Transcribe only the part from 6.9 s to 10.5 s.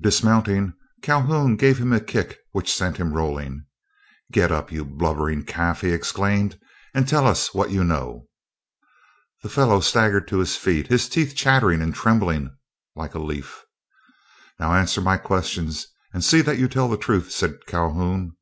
"and tell us what you know." The fellow staggered to